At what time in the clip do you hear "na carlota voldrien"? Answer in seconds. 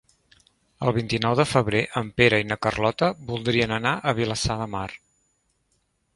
2.53-3.75